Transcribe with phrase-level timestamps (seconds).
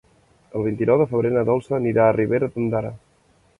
[0.59, 2.93] El vint-i-nou de febrer na Dolça anirà a Ribera d'Ondara.